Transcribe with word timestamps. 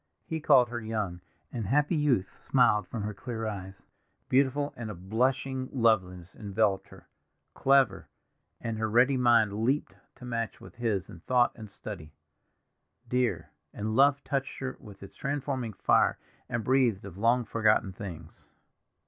He 0.25 0.39
called 0.39 0.69
her 0.69 0.81
young, 0.81 1.21
and 1.53 1.67
happy 1.67 1.95
youth 1.95 2.35
smiled 2.39 2.87
from 2.87 3.03
her 3.03 3.13
clear 3.13 3.45
eyes; 3.45 3.83
beautiful, 4.29 4.73
and 4.75 4.89
a 4.89 4.95
blushing 4.95 5.69
loveliness 5.71 6.35
enveloped 6.35 6.87
her; 6.87 7.07
clever, 7.53 8.07
and 8.59 8.79
her 8.79 8.89
ready 8.89 9.15
mind 9.15 9.53
leaped 9.63 9.93
to 10.15 10.25
match 10.25 10.59
with 10.59 10.73
his 10.77 11.07
in 11.07 11.19
thought 11.19 11.51
and 11.53 11.69
study; 11.69 12.13
dear, 13.09 13.51
and 13.75 13.95
love 13.95 14.23
touched 14.23 14.57
her 14.57 14.75
with 14.79 15.03
its 15.03 15.13
transforming 15.15 15.73
fire 15.73 16.17
and 16.49 16.63
breathed 16.63 17.05
of 17.05 17.19
long 17.19 17.45
forgotten 17.45 17.93
things. 17.93 18.47